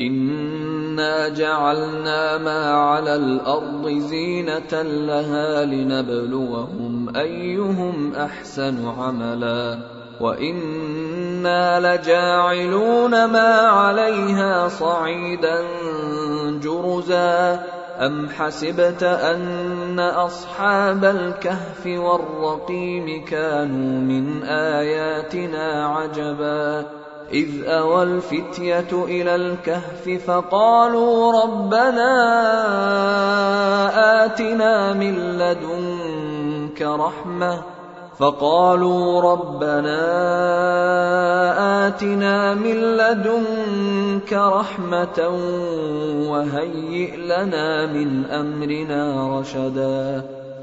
انا 0.00 1.28
جعلنا 1.28 2.38
ما 2.38 2.74
على 2.74 3.14
الأرض 3.14 3.88
زينه 3.88 4.82
لها 4.82 5.64
لنبلوهم 5.64 7.16
ايهم 7.16 8.14
احسن 8.14 8.88
عملا 8.88 9.78
وأنا 10.20 11.80
لجاعلون 11.80 13.24
ما 13.24 13.54
عليها 13.58 14.68
صعيدا 14.68 15.62
جرزا 16.62 17.60
ام 18.00 18.28
حسبت 18.28 19.02
ان 19.02 20.00
اصحاب 20.00 21.04
الكهف 21.04 21.86
والرقيم 21.86 23.24
كانوا 23.24 24.00
من 24.00 24.42
اياتنا 24.42 25.86
عجبا 25.86 26.86
إذ 27.32 27.64
أوى 27.64 28.02
الفتية 28.02 29.04
إلى 29.04 29.34
الكهف 29.36 30.08
فقالوا 30.26 31.42
ربنا 31.42 32.14
آتنا 34.24 34.92
من 34.92 35.14
لدنك 35.38 36.82
رحمة. 36.82 37.62
فقالوا 38.18 39.20
ربنا 39.32 40.00
آتنا 41.86 42.54
من 42.54 42.74
لدنك 42.74 44.32
رحمة 44.32 45.28
وهيئ 46.30 47.16
لنا 47.16 47.86
من 47.86 48.24
أمرنا 48.24 49.28
رشدا. 49.38 50.22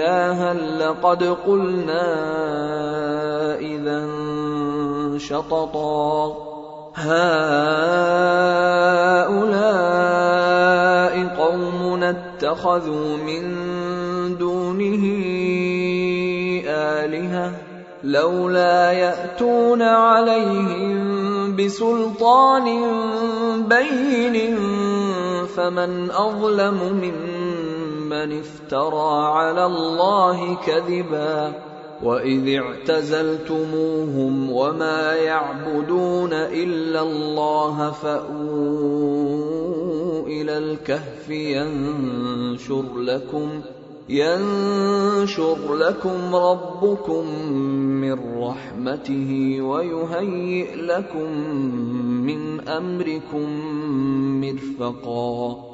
لقد 0.00 1.22
قلنا 1.46 2.06
إذا 3.58 4.08
شططا 5.18 6.36
هؤلاء 6.94 7.44
قومنا 11.38 12.10
اتخذوا 12.10 13.16
من 13.16 13.44
دونه 14.38 15.04
آلهة 16.66 17.52
لولا 18.04 18.92
يأتون 18.92 19.82
عليهم 19.82 21.56
بسلطان 21.56 22.64
بين 23.68 24.58
فمن 25.56 26.10
أظلم 26.10 26.74
ممن 26.74 27.33
من 28.14 28.38
افترى 28.38 29.26
على 29.26 29.66
الله 29.66 30.56
كذبا 30.66 31.52
وإذ 32.02 32.58
اعتزلتموهم 32.62 34.50
وما 34.50 35.14
يعبدون 35.14 36.32
إلا 36.32 37.00
الله 37.00 37.90
فأووا 37.90 39.34
إلى 40.26 40.58
الكهف 40.58 41.30
ينشر 41.30 42.98
لكم 42.98 43.60
ينشر 44.08 45.74
لكم 45.74 46.36
ربكم 46.36 47.26
من 48.00 48.42
رحمته 48.42 49.58
ويهيئ 49.60 50.76
لكم 50.76 51.30
من 52.26 52.68
أمركم 52.68 53.48
مرفقا 54.40 55.73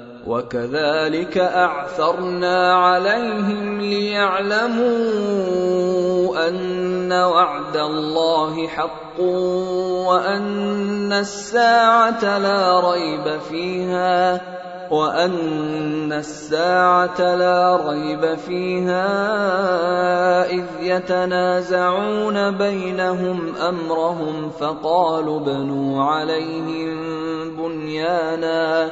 وكذلك 0.27 1.37
أعثرنا 1.37 2.73
عليهم 2.73 3.81
ليعلموا 3.81 4.91
أن 6.47 7.13
وعد 7.13 7.77
الله 7.77 8.67
حق 8.67 9.19
وأن 10.07 11.13
الساعة 11.13 12.37
لا 12.37 12.91
ريب 12.91 13.39
فيها 13.39 14.41
وأن 14.91 16.13
الساعة 16.13 17.35
لا 17.35 17.89
ريب 17.89 18.35
فيها 18.35 19.05
إذ 20.51 20.65
يتنازعون 20.81 22.57
بينهم 22.57 23.55
أمرهم 23.55 24.49
فقالوا 24.59 25.39
بنوا 25.39 26.03
عليهم 26.03 26.97
بنيانا 27.57 28.91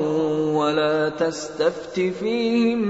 تستفت 1.21 1.99
فيهم 1.99 2.81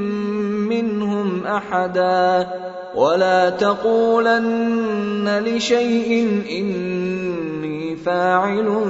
منهم 0.72 1.48
أحدا 1.48 2.48
ولا 2.96 3.50
تقولن 3.50 5.44
لشيء 5.46 6.44
إني 6.52 7.96
فاعل 7.96 8.86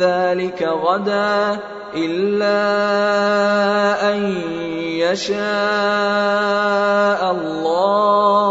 ذلك 0.00 0.62
غدا 0.62 1.58
إلا 1.94 2.60
أن 4.12 4.34
يشاء 5.02 5.40
الله. 7.30 8.50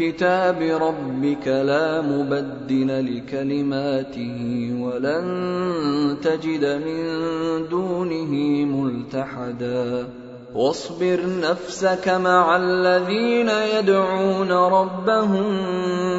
كتاب 0.00 0.62
ربك 0.62 1.46
لا 1.46 2.00
مبدل 2.00 3.16
لكلماته 3.16 4.38
ولن 4.80 6.16
تجد 6.22 6.64
من 6.64 7.02
دونه 7.68 8.32
ملتحدا 8.64 10.08
واصبر 10.54 11.20
نفسك 11.42 12.08
مع 12.08 12.56
الذين 12.56 13.48
يدعون 13.48 14.52
ربهم 14.52 15.46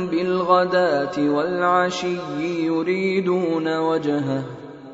بالغداه 0.08 1.20
والعشي 1.20 2.18
يريدون 2.40 3.78
وجهه 3.78 4.44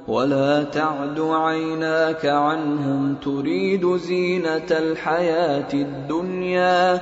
ولا 0.08 0.63
تعد 0.63 1.20
عيناك 1.20 2.25
عنهم 2.25 3.15
تريد 3.15 3.96
زينه 3.96 4.72
الحياة 4.72 5.74
الدنيا 5.74 7.01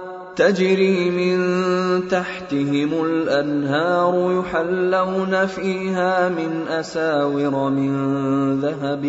تجري 0.35 1.11
من 1.11 2.07
تحتهم 2.07 3.05
الأنهار 3.05 4.39
يحلون 4.39 5.45
فيها 5.45 6.29
من 6.29 6.67
أساور 6.67 7.69
من 7.69 7.91
ذهب 8.61 9.05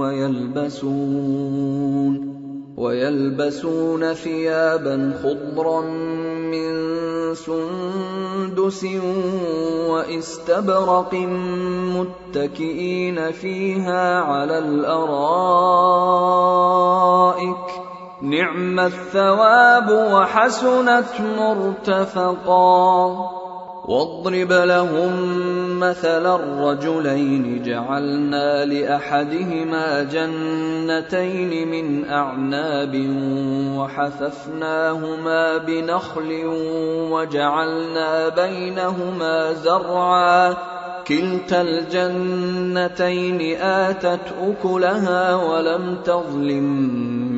ويلبسون 0.00 1.54
ويلبسون 2.76 4.14
ثيابا 4.14 5.12
خضرا 5.22 5.80
من 6.50 6.94
سندس 7.34 8.86
واستبرق 9.90 11.14
متكئين 11.94 13.32
فيها 13.32 14.20
على 14.20 14.58
الأرائك 14.58 15.44
نعم 18.24 18.80
الثواب 18.80 19.90
وحسنت 19.90 21.04
مرتفقا. 21.38 23.04
واضرب 23.84 24.52
لهم 24.52 25.12
مثل 25.80 26.34
الرجلين 26.34 27.62
جعلنا 27.62 28.64
لأحدهما 28.64 30.02
جنتين 30.02 31.68
من 31.68 32.10
أعناب 32.10 32.94
وحففناهما 33.78 35.56
بنخل 35.56 36.42
وجعلنا 37.10 38.28
بينهما 38.28 39.52
زرعا. 39.52 40.56
كلتا 41.06 41.60
الجنتين 41.60 43.60
آتت 43.60 44.20
أكلها 44.42 45.34
ولم 45.34 45.96
تظلم 46.04 46.64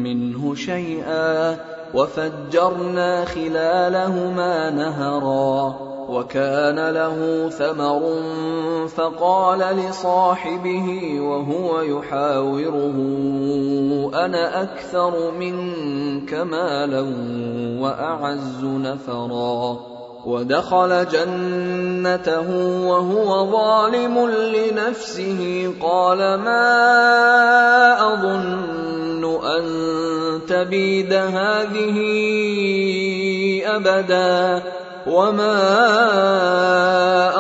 منه 0.03 0.55
شيئا 0.55 1.57
وفجرنا 1.95 3.25
خلالهما 3.25 4.71
نهرا 4.71 5.77
وكان 6.09 6.91
له 6.91 7.49
ثمر 7.49 8.03
فقال 8.89 9.59
لصاحبه 9.59 11.21
وهو 11.21 11.81
يحاوره 11.81 12.97
أنا 14.15 14.63
أكثر 14.63 15.31
منك 15.31 16.35
مالا 16.35 17.01
وأعز 17.81 18.65
نفرا. 18.65 19.96
ودخل 20.27 21.07
جنته 21.09 22.51
وهو 22.87 23.51
ظالم 23.53 24.31
لنفسه. 24.31 25.73
قال 25.81 26.19
ما 26.19 26.67
أظن 28.13 29.25
أن 29.45 29.65
تبيد 30.49 31.13
هذه 31.13 31.97
أبدا 33.67 34.63
وما 35.07 35.59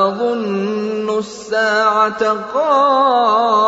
أظن 0.08 0.75
الساعة 1.18 2.36
قائمة 2.54 3.66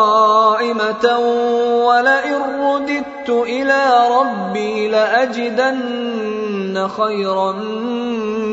ولئن 1.86 2.42
رددت 2.60 3.28
إلى 3.28 4.08
ربي 4.20 4.88
لأجدن 4.88 6.88
خيرا 6.88 7.52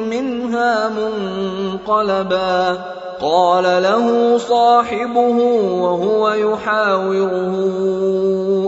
منها 0.09 0.89
منقلبا. 0.89 2.85
قال 3.21 3.63
له 3.63 4.37
صاحبه 4.37 5.37
وهو 5.81 6.29
يحاوره 6.29 7.55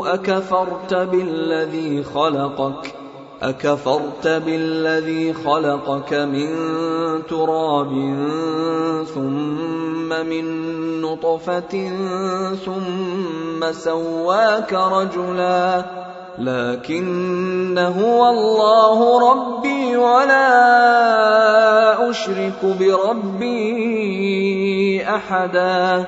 أكفرت 0.07 0.93
بالذي 0.93 2.03
خلقك؟ 2.03 2.96
أكفرت 3.41 4.27
بالذي 4.27 5.34
خلقك 5.34 6.13
من 6.13 6.50
تراب 7.29 7.91
ثم 9.13 10.10
من 10.10 10.46
نطفة 11.01 11.91
ثم 12.65 13.72
سواك 13.72 14.74
رجلا 14.74 15.86
لكن 16.39 17.77
هو 17.77 18.29
الله 18.29 19.32
ربي 19.32 19.98
ولا 19.98 20.50
أشرك 22.10 22.65
بربي 22.79 24.08
أحدا 25.03 26.08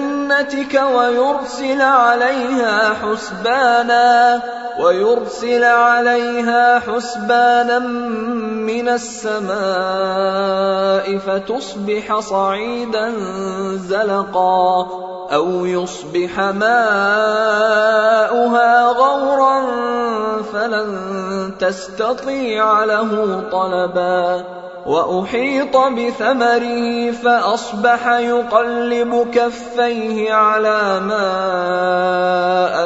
ويرسل 0.75 1.81
عليها 1.81 2.93
حسبانا 2.93 4.41
ويرسل 4.79 5.63
عليها 5.63 6.79
حسبانا 6.79 7.79
من 8.69 8.89
السماء 8.89 9.47
فتصبح 11.17 12.19
صعيدا 12.19 13.13
زلقا 13.75 14.87
أو 15.33 15.65
يصبح 15.65 16.39
ماؤها 16.39 16.71
غورا 18.85 19.61
فلن 20.53 20.91
تستطيع 21.59 22.83
له 22.83 23.43
طلبا. 23.51 24.60
وأحيط 24.85 25.77
بثمره 25.77 27.11
فأصبح 27.11 28.07
يقلب 28.07 29.27
كفيه 29.33 30.33
على 30.33 30.99
ما 30.99 31.29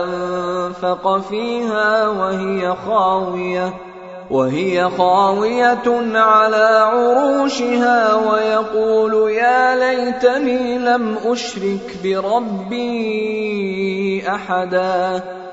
أنفق 0.03 1.17
فيها 1.17 2.07
وهي 2.07 2.75
خاوية 2.87 3.73
وهي 4.31 4.89
خاوية 4.97 6.17
على 6.19 6.89
عروشها 6.91 8.15
ويقول 8.15 9.31
يا 9.31 9.75
ليتني 9.75 10.77
لم 10.77 11.17
أشرك 11.25 11.97
بربي 12.03 13.43
أحدا. 14.27 15.23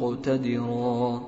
مقتدرا 0.00 1.20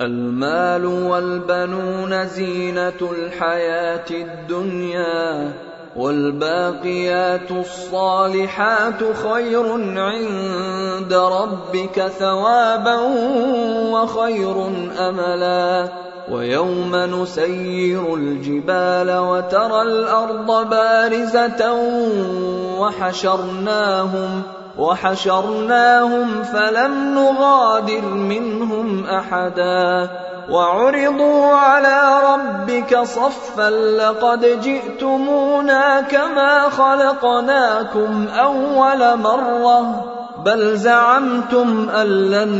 المال 0.00 0.86
والبنون 0.86 2.26
زينة 2.26 3.00
الحياة 3.12 4.10
الدنيا 4.10 5.52
والباقيات 5.96 7.50
الصالحات 7.50 9.16
خير 9.16 9.72
عند 9.98 11.12
ربك 11.14 12.06
ثوابا 12.18 12.98
وخير 13.92 14.66
أملا. 14.98 15.88
ويوم 16.30 16.96
نسير 16.96 18.14
الجبال 18.14 19.18
وترى 19.18 19.82
الأرض 19.82 20.70
بارزة 20.70 21.72
وحشرناهم 22.78 24.42
وحشرناهم 24.80 26.42
فلم 26.42 27.14
نغادر 27.14 28.04
منهم 28.04 29.06
أحدا 29.06 30.10
وعرضوا 30.50 31.46
على 31.46 32.20
ربك 32.34 32.98
صفا 32.98 33.70
لقد 33.70 34.60
جئتمونا 34.62 36.00
كما 36.00 36.68
خلقناكم 36.68 38.28
أول 38.28 39.18
مرة 39.18 40.04
بل 40.44 40.76
زعمتم 40.76 41.88
أن 41.88 42.06
لن 42.06 42.50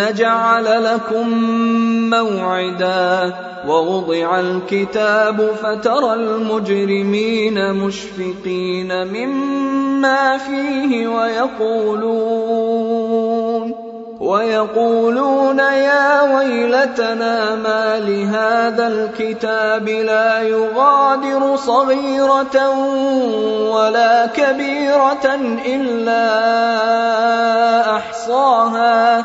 نجعل 0.00 0.84
لكم 0.84 1.28
موعدا 2.10 3.34
ووضع 3.66 4.40
الكتاب 4.40 5.50
فترى 5.62 6.14
المجرمين 6.14 7.74
مشفقين 7.74 9.06
مما 9.06 9.69
فيه 10.38 11.08
ويقولون 11.08 12.60
ويقولون 14.20 15.58
يا 15.58 16.36
ويلتنا 16.36 17.54
ما 17.54 17.98
لهذا 17.98 18.86
الكتاب 18.86 19.88
لا 19.88 20.42
يغادر 20.42 21.56
صغيرة 21.56 22.70
ولا 23.70 24.26
كبيرة 24.26 25.34
إلا 25.66 26.26
أحصاها 27.96 29.24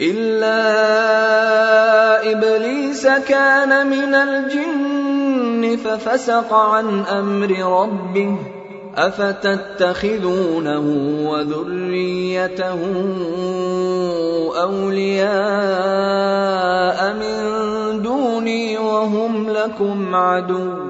الا 0.00 0.60
ابليس 2.32 3.06
كان 3.06 3.86
من 3.86 4.14
الجن 4.14 5.76
ففسق 5.84 6.52
عن 6.54 7.04
أمر 7.04 7.50
ربه 7.82 8.36
افتتخذونه 8.96 10.80
وذريته 11.30 12.78
اولياء 14.62 15.30
من 17.14 18.02
دوني 18.02 18.78
وهم 18.78 19.50
لكم 19.50 20.14
عدو 20.14 20.89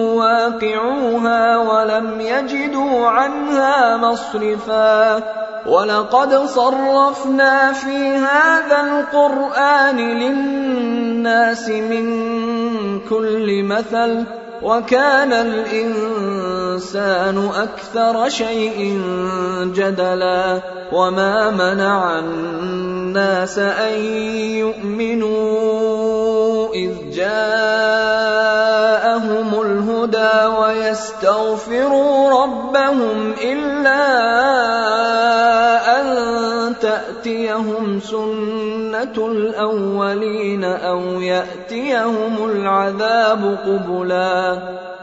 مواقعوها 0.00 1.58
ولم 1.58 2.20
يجدوا 2.20 3.06
عنها 3.06 3.96
مصرفا. 3.96 5.22
ولقد 5.66 6.34
صرفنا 6.34 7.72
في 7.72 8.16
هذا 8.16 8.80
القرآن 8.80 9.96
للناس 9.96 11.68
من 11.68 12.06
كل 13.00 13.62
مثل 13.62 14.24
وكان 14.62 15.32
الإنسان 15.32 17.50
أكثر 17.56 18.28
شيء 18.28 19.02
جدلا. 19.74 20.60
وما 20.92 21.50
منع 21.50 22.18
الناس 22.18 23.58
أن 23.58 24.00
يؤمنوا. 24.64 26.59
إذ 26.74 26.90
جاءهم 27.14 28.50
الهدى 29.62 30.46
ويستغفروا 30.58 32.42
ربهم 32.42 33.34
إلا 33.44 34.00
أن 36.00 36.06
تأتيهم 36.80 38.00
سنة 38.00 39.26
الأولين 39.26 40.64
أو 40.64 41.00
يأتيهم 41.20 42.50
العذاب 42.50 43.58
قبلا 43.66 44.58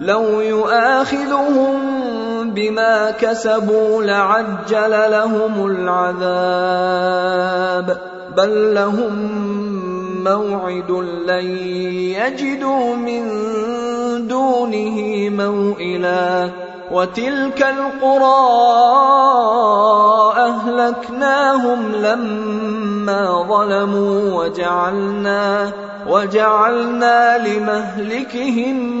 لو 0.00 0.40
يؤاخذهم 0.40 1.80
بما 2.50 3.10
كسبوا 3.10 4.02
لعجل 4.02 4.90
لهم 5.10 5.66
العذاب. 5.66 7.20
بل 8.36 8.74
لهم 8.74 9.14
موعد 10.24 10.90
لن 11.26 11.46
يجدوا 12.16 12.96
من 12.96 13.28
دونه 14.28 15.28
موئلا. 15.30 16.50
وتلك 16.90 17.62
القرى 17.62 18.60
أهلكناهم 20.36 21.92
لما 21.92 23.46
ظلموا 23.48 24.44
وجعلنا 24.44 25.72
وجعلنا 26.08 27.48
لمهلكهم 27.48 29.00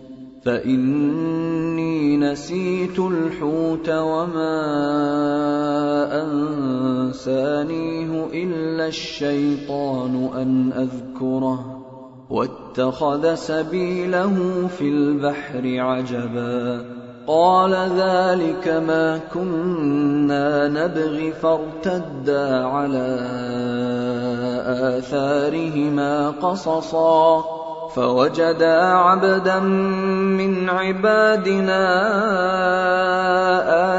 فإني 0.45 2.17
نسيت 2.17 2.99
الحوت 2.99 3.89
وما 3.89 4.61
أنسانيه 6.23 8.25
إلا 8.33 8.87
الشيطان 8.87 10.29
أن 10.35 10.71
أذكره. 10.71 11.83
واتخذ 12.29 13.35
سبيله 13.35 14.67
في 14.77 14.89
البحر 14.89 15.79
عجبا. 15.79 16.85
قال 17.27 17.73
ذلك 17.73 18.67
ما 18.67 19.19
كنا 19.33 20.67
نبغي 20.67 21.31
فارتدا 21.31 22.65
على 22.65 23.19
آثارهما 24.67 26.29
قصصا. 26.29 27.60
فوجدا 27.95 28.81
عبدا 28.83 29.59
من 29.59 30.69
عبادنا 30.69 31.83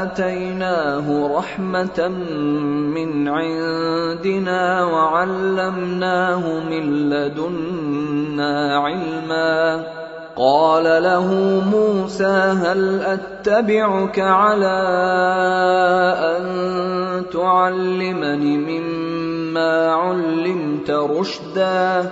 آتيناه 0.03 1.37
رحمة 1.37 2.07
من 2.95 3.27
عندنا 3.27 4.83
وعلمناه 4.83 6.59
من 6.69 7.09
لدنا 7.09 8.77
علما. 8.77 9.83
قال 10.35 10.83
له 10.83 11.27
موسى 11.71 12.35
هل 12.65 13.01
أتبعك 13.01 14.19
على 14.19 14.79
أن 16.37 16.45
تعلمني 17.33 18.57
مما 18.57 19.91
علمت 19.91 20.91
رشدا؟ 20.91 22.11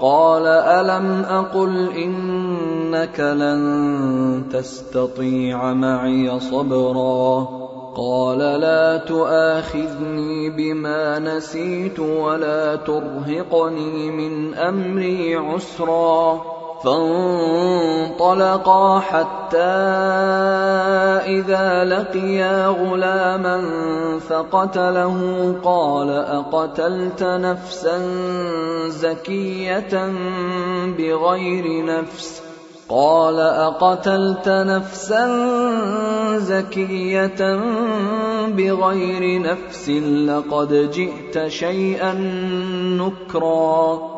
قال 0.00 0.46
ألم 0.46 1.24
أقل 1.28 1.92
إنك 1.92 3.20
لن 3.20 4.44
تستطيع 4.52 5.72
معي 5.72 6.40
صبرا 6.40 7.48
قال 7.96 8.38
لا 8.38 8.96
تؤاخذني 8.96 10.50
بما 10.50 11.18
نسيت 11.18 12.00
ولا 12.00 12.76
ترهقني 12.76 14.10
من 14.10 14.54
أمري 14.54 15.36
عسرا 15.36 16.57
فانطلقا 16.84 18.40
حتى 19.00 19.58
إذا 21.26 21.84
لقيا 21.84 22.66
غلاما 22.66 23.58
فقتله 24.28 25.16
قال 25.64 26.10
أقتلت 26.10 27.22
نفسا 27.22 27.98
زكية 28.88 30.12
بغير 30.98 31.84
نفس؟ 31.84 32.42
قال 32.88 33.40
أقتلت 33.40 34.48
نفسا 34.48 35.26
زكية 36.38 37.60
بغير 38.46 39.42
نفس 39.42 39.88
لقد 40.28 40.90
جئت 40.90 41.48
شيئا 41.48 42.12
نكرا. 42.98 44.17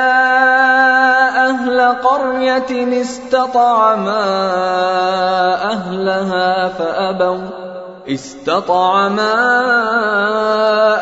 قرية 2.03 3.01
استطعما 3.01 4.23
أهلها 5.71 6.67
فأبوا. 6.67 7.37
استطعما 8.07 9.33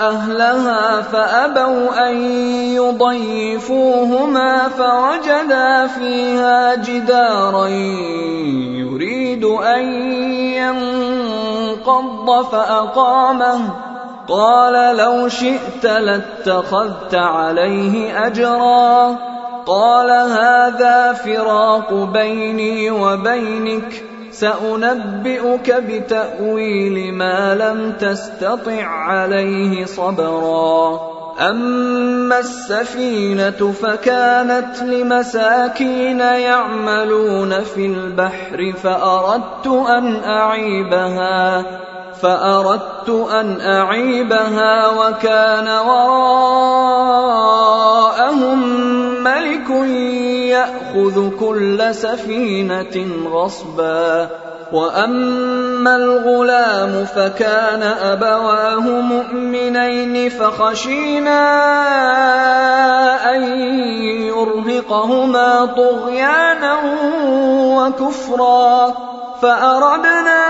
أهلها 0.10 1.02
فأبوا 1.02 2.10
أن 2.10 2.18
يضيفوهما 2.76 4.70
فوجدا 4.70 5.88
فيها 5.88 6.76
جدارا 6.76 7.68
يريد 8.78 9.44
أن 9.46 9.84
ينقض 11.74 12.46
فأقامه. 12.52 13.60
قال 14.28 14.98
لو 14.98 15.28
شئت 15.28 15.86
لاتخذت 15.86 17.16
عليه 17.16 18.28
اجرا. 18.28 19.16
قال 19.70 20.10
هذا 20.10 21.14
فراق 21.14 21.94
بيني 21.94 22.92
وبينك 22.92 24.04
سأنبئك 24.32 25.72
بتأويل 25.72 27.14
ما 27.14 27.56
لم 27.56 27.94
تستطع 28.00 28.84
عليه 28.86 29.86
صبرا. 29.86 31.00
أما 31.40 32.40
السفينة 32.40 33.74
فكانت 33.82 34.82
لمساكين 34.82 36.20
يعملون 36.20 37.64
في 37.64 37.86
البحر 37.86 38.74
فأردت 38.84 39.68
أن 39.68 40.24
أعيبها 40.24 41.66
فأردت 42.22 43.10
أن 43.32 43.62
أعيبها 43.62 44.88
وكان 44.88 45.68
وراءهم 45.88 46.60
ملك 49.68 49.70
يأخذ 50.50 51.30
كل 51.40 51.96
سفينة 51.96 53.08
غصبا. 53.30 54.30
وأما 54.74 55.96
الغلام 55.96 57.06
فكان 57.06 57.84
أبواه 57.84 58.80
مؤمنين 58.80 60.30
فخشينا 60.30 61.42
أن 63.36 63.44
يرهقهما 64.30 65.66
طغيانا 65.66 66.78
وكفرا. 67.78 68.94
فأردنا 69.42 70.50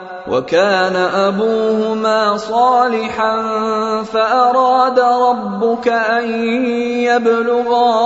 وكان 0.27 0.95
أبوهما 0.95 2.37
صالحا 2.37 3.41
فأراد 4.03 4.99
ربك 4.99 5.87
أن 5.87 6.29
يبلغا 7.03 8.01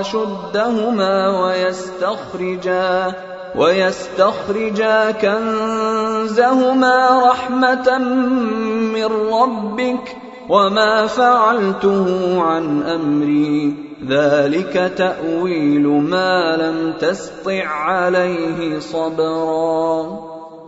أشدهما 0.00 1.42
ويستخرجا 1.44 3.14
ويستخرجا 3.56 5.10
كنزهما 5.10 6.96
رحمة 7.30 7.98
من 7.98 9.08
ربك 9.32 10.16
وما 10.48 11.06
فعلته 11.06 12.06
عن 12.42 12.82
أمري. 12.82 13.74
ذلك 14.08 14.92
تأويل 14.96 15.86
ما 15.86 16.56
لم 16.56 16.92
تسطع 17.00 17.66
عليه 17.66 18.78
صبرا. 18.78 20.29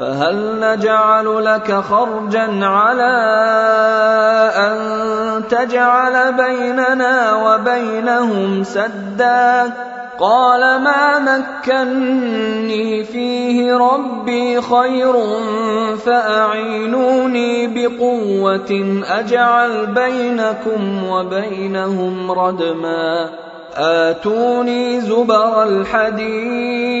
فهل 0.00 0.60
نجعل 0.60 1.44
لك 1.44 1.74
خرجا 1.74 2.66
على 2.66 3.12
أن 4.56 5.42
تجعل 5.48 6.32
بيننا 6.32 7.34
وبينهم 7.34 8.62
سدا؟ 8.62 9.72
قال 10.18 10.60
ما 10.60 11.18
مكني 11.18 13.04
فيه 13.04 13.76
ربي 13.76 14.60
خير 14.60 15.12
فأعينوني 15.96 17.66
بقوة 17.66 19.02
أجعل 19.08 19.86
بينكم 19.86 21.04
وبينهم 21.04 22.32
ردما. 22.32 23.28
آتوني 23.76 25.00
زبر 25.00 25.62
الحديد. 25.62 27.00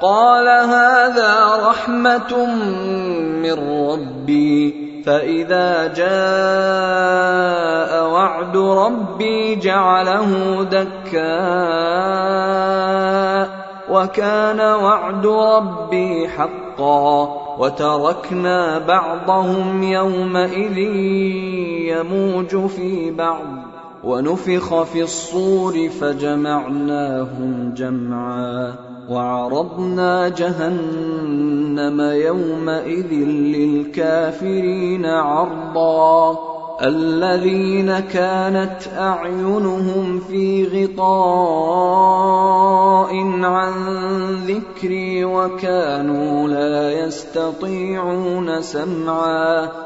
قال 0.00 0.48
هذا 0.48 1.56
رحمة 1.68 2.46
من 3.42 3.88
ربي 3.90 4.86
فإذا 5.06 5.86
جاء 5.86 7.26
وعد 8.10 8.56
ربي 8.56 9.54
جعله 9.56 10.62
دكاء 10.62 11.26
وكان 13.90 14.60
وعد 14.60 15.26
ربي 15.26 16.28
حقا 16.28 17.36
وتركنا 17.58 18.78
بعضهم 18.78 19.82
يومئذ 19.82 20.78
يموج 21.88 22.66
في 22.66 23.10
بعض 23.10 23.46
ونفخ 24.04 24.82
في 24.82 25.02
الصور 25.02 25.88
فجمعناهم 25.88 27.74
جمعا. 27.76 28.95
وعرضنا 29.10 30.28
جهنم 30.28 32.00
يومئذ 32.00 33.12
للكافرين 33.56 35.06
عرضا. 35.06 36.38
الذين 36.82 37.98
كانت 37.98 38.78
أعينهم 38.98 40.20
في 40.20 40.64
غطاء 40.64 41.86
عن 43.42 43.72
ذكري 44.46 45.24
وكانوا 45.24 46.48
لا 46.48 46.92
يستطيعون 46.92 48.62
سمعا. 48.62 49.85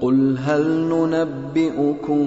قل 0.00 0.38
هل 0.38 0.64
ننبئكم 0.68 2.26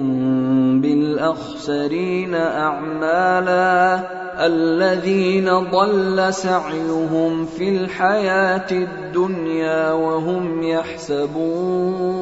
بالاخسرين 0.80 2.34
اعمالا 2.34 4.00
الذين 4.46 5.50
ضل 5.70 6.34
سعيهم 6.34 7.46
في 7.46 7.68
الحياة 7.68 8.70
الدنيا 8.72 9.92
وهم 9.92 10.62
يحسبون 10.62 12.14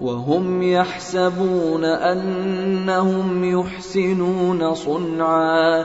وهم 0.00 0.62
يحسبون 0.62 1.84
انهم 1.84 3.44
يحسنون 3.44 4.74
صنعا 4.74 5.84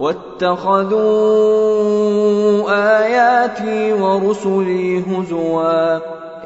واتخذوا 0.00 1.00
آياتي 2.98 3.92
ورسلي 3.92 5.00
هزوا. 5.00 5.98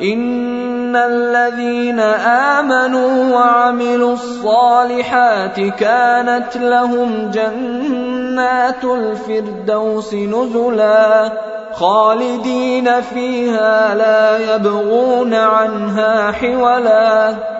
إن 0.02 0.96
الذين 0.96 2.00
آمنوا 2.00 3.34
وعملوا 3.34 4.12
الصالحات 4.12 5.60
كانت 5.60 6.56
لهم 6.56 7.30
جنات 7.30 8.84
الفردوس 8.84 10.14
نزلا. 10.14 11.32
خالدين 11.72 13.00
فيها 13.00 13.94
لا 13.94 14.54
يبغون 14.54 15.34
عنها 15.34 16.32
حولا. 16.32 17.59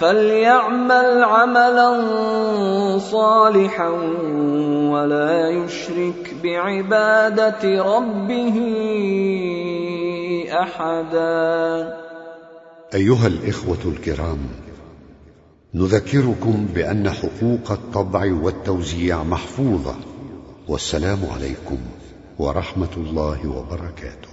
فليعمل 0.00 1.24
عملا 1.24 1.90
صالحا 2.98 3.88
ولا 4.92 5.48
يشرك 5.48 6.34
بعباده 6.42 7.82
ربه 7.82 8.56
احدا. 10.52 11.98
ايها 12.94 13.26
الاخوه 13.26 13.78
الكرام 13.84 14.38
نذكركم 15.74 16.66
بان 16.74 17.10
حقوق 17.10 17.70
الطبع 17.70 18.34
والتوزيع 18.42 19.22
محفوظه. 19.22 19.94
والسلام 20.68 21.18
عليكم 21.34 21.78
ورحمه 22.38 22.94
الله 22.96 23.38
وبركاته. 23.48 24.29